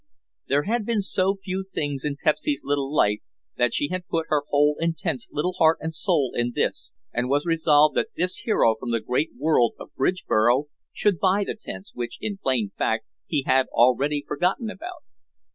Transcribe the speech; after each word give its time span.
There 0.47 0.63
had 0.63 0.83
been 0.83 1.01
so 1.03 1.35
few 1.43 1.63
things 1.75 2.03
in 2.03 2.17
Pepsy's 2.23 2.61
poor 2.63 2.69
little 2.71 2.91
life 2.91 3.19
that 3.57 3.71
she 3.71 3.89
had 3.89 4.07
put 4.07 4.25
her 4.29 4.41
whole 4.49 4.75
intense 4.79 5.27
little 5.31 5.53
heart 5.53 5.77
and 5.79 5.93
soul 5.93 6.31
in 6.35 6.53
this 6.55 6.91
and 7.13 7.29
was 7.29 7.45
resolved 7.45 7.95
that 7.97 8.09
this 8.15 8.37
hero 8.37 8.73
from 8.75 8.89
the 8.89 8.99
great 8.99 9.29
world 9.37 9.75
of 9.79 9.93
Bridgeboro 9.93 10.69
should 10.91 11.19
buy 11.19 11.43
the 11.45 11.53
tents 11.53 11.91
which 11.93 12.17
in 12.19 12.39
plain 12.39 12.71
fact 12.75 13.05
he 13.27 13.43
had 13.45 13.67
already 13.67 14.23
forgotten 14.27 14.71
about. 14.71 15.03